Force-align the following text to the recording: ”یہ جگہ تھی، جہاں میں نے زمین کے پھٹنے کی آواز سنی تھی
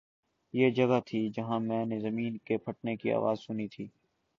”یہ 0.53 0.69
جگہ 0.69 0.99
تھی، 1.05 1.29
جہاں 1.29 1.59
میں 1.59 1.85
نے 1.85 1.99
زمین 1.99 2.37
کے 2.37 2.57
پھٹنے 2.57 2.95
کی 2.97 3.11
آواز 3.11 3.39
سنی 3.39 3.67
تھی 3.67 3.87